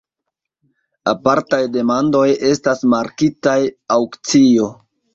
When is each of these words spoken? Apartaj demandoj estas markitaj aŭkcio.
Apartaj 1.11 1.61
demandoj 1.77 2.25
estas 2.55 2.85
markitaj 2.97 3.59
aŭkcio. 4.01 4.77